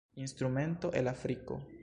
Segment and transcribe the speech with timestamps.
[0.15, 1.61] Instrumento el Afriko.